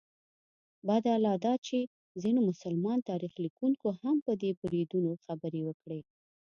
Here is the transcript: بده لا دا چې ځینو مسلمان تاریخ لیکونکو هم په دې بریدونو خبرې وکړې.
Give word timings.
بده 0.87 1.13
لا 1.25 1.33
دا 1.45 1.53
چې 1.67 1.77
ځینو 2.21 2.39
مسلمان 2.49 2.99
تاریخ 3.09 3.33
لیکونکو 3.43 3.87
هم 4.01 4.15
په 4.25 4.33
دې 4.41 4.51
بریدونو 4.61 5.11
خبرې 5.25 5.61
وکړې. 5.67 6.01